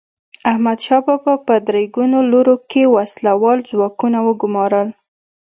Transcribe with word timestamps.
احمدشاه 0.51 1.01
بابا 1.07 1.33
په 1.47 1.55
درې 1.67 1.83
ګونو 1.95 2.19
لورو 2.31 2.55
کې 2.69 2.91
وسله 2.95 3.31
وال 3.41 3.59
ځواکونه 3.71 4.17
وګمارل. 4.27 4.87